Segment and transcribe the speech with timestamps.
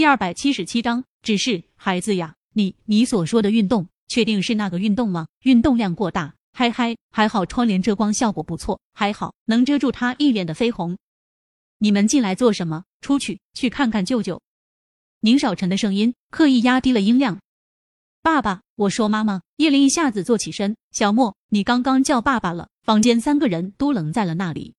[0.00, 5.26] 第二百七十七章，只是孩子呀，你你所说的运动，确定是那个运动吗？
[5.42, 10.96] 运动量过大，嗨嗨，还好窗帘遮光效果不错，还好能遮住他一脸的绯红。
[11.76, 12.84] 你们进来做什么？
[13.02, 14.40] 出去去看看舅舅。
[15.20, 17.38] 宁少臣的声音刻意压低了音量。
[18.22, 19.42] 爸爸，我说妈妈。
[19.58, 20.78] 叶林一下子坐起身。
[20.92, 22.70] 小莫，你刚刚叫爸爸了。
[22.84, 24.72] 房间三个人都愣在了那里。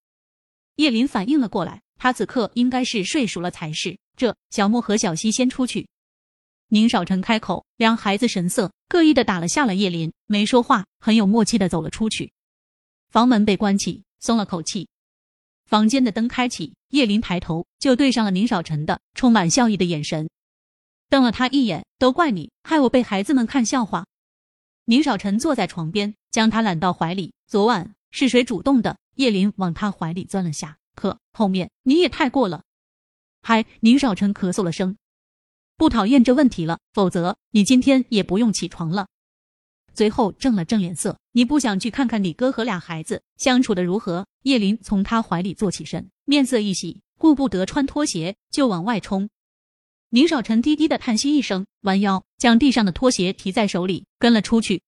[0.78, 4.00] 叶林反应了过来，他此刻应该是睡熟了才是。
[4.22, 5.88] 这小莫和小西先出去。
[6.68, 12.32] 宁少臣开口，两孩子神色各异的打了下了叶林，没说话，很有默契的走了出去。
[13.10, 14.88] 房门被关起，松了口气。
[15.66, 20.30] 房间的灯开启，叶林抬头就对上了宁少臣的充满笑意的眼神，
[21.10, 21.84] 瞪了他一眼。
[21.98, 24.06] 都怪你，害我被孩子们看笑话。
[24.86, 27.34] 宁少臣坐在床边，将他揽到怀里。
[27.48, 29.00] 昨晚是谁主动的？
[29.16, 32.62] 叶林往他怀里钻了下，可后面你也太过了。
[33.44, 34.98] 嗨，宁少臣咳嗽了声，
[35.76, 39.08] 不讨厌这问题了，否则你今天也不用起床了。
[39.96, 44.28] 随后正了正脸色，你不想去看看你哥和俩孩子相处的如何？
[44.44, 49.28] 叶林从他怀里坐起身，面色一喜，顾不得穿拖鞋就往外冲。
[50.10, 54.84] 宁少臣低低的叹息一声，弯腰将地上的拖鞋提在手里，跟了出去。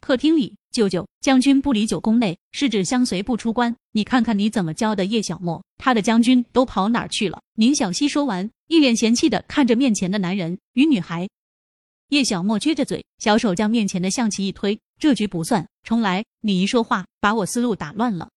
[0.00, 3.74] 客厅里，舅舅将军不离九宫内，是指相随不出关。
[3.92, 7.42] 你看看你怎么教的叶小莫，他的将军都跑哪儿去了？
[7.54, 11.28] 宁小溪说完，一脸嫌弃的看着面前的男人与女孩。
[12.08, 16.24] 叶小莫撅着嘴，小手将面前的象棋一推，这局不算，重来。
[16.40, 18.30] 你一说话，把我思路打乱了。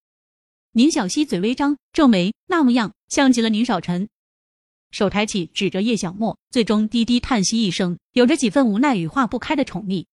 [0.73, 4.09] 宁小溪嘴微张，皱眉，那么样像极了宁少臣。
[4.89, 10.05] 手抬起，指着叶小莫，最终低低叹息一声，有着几分无奈与化不开的宠溺。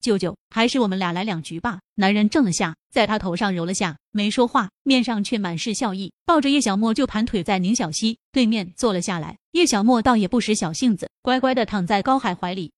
[0.00, 1.80] 舅舅，还是我们俩来两局吧。
[1.94, 9.38] 男人怔了下，在他头上揉了下，没说话，面上却满是笑意，抱着叶小莫就盘腿在宁小溪对面坐了下来。
[9.52, 12.72] 叶小莫倒也不使小性子，乖乖的躺在高海怀里。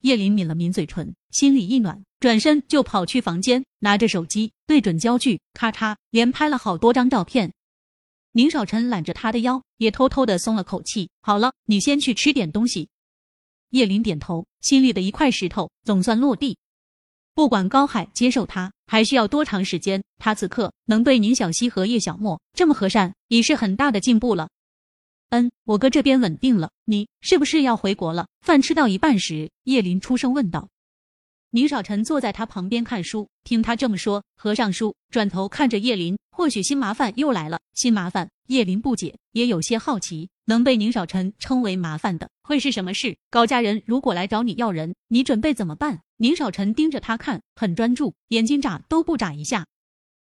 [0.00, 7.52] 叶林抿了抿嘴唇，心里一暖，转身就跑去房间，拿着手机对准焦距，咔嚓连拍了好多张照片。
[8.32, 11.08] 宁少臣揽着他的腰，也偷偷的松了口气。
[11.22, 12.88] 好了，你先去吃点东西。
[13.74, 16.56] 叶林点头，心里的一块石头总算落地。
[17.34, 24.48] 不管高海接受他还需要多长时间，他此刻能对宁小溪和叶小莫这么和善，已是很大的进步了。
[25.30, 28.28] 嗯，我哥这边稳定了，你是不是要回国了？
[28.42, 30.68] 饭吃到一半时，叶林出声问道。
[31.50, 36.16] 宁少臣坐在他旁边看书，听他这么说，合上书，转头看着叶林。
[36.30, 38.30] 或许新麻烦又来了，新麻烦。
[38.48, 43.16] 叶林不解，也有些好奇，能被宁少臣称为麻烦的会是什么事？
[43.30, 46.00] 高家人如果来找你要人，你准备怎么办？
[46.18, 49.66] 宁少臣盯着他看，很专注，眼睛眨都不眨一下。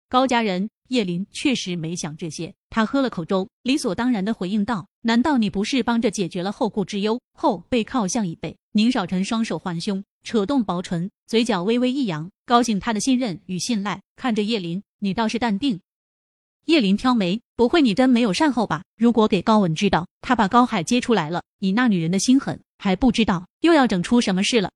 [0.08, 10.04] 高家人，叶林确实没想这些，他喝了口粥，理所当然的回应道：“难道你不是帮着解决了后顾之忧？”后背靠向椅背，宁少臣双手环胸。
[10.22, 14.02] 扯动薄唇，嘴角微微一扬，高兴他的信任与信赖。
[14.16, 15.80] 看着叶林，你倒是淡定。
[16.66, 18.82] 叶林挑眉，不会你真没有善后吧？
[18.97, 24.72] 如果给高文知道他把高海接出来了，以那女人的心狠，还不知道又要整出什么事了。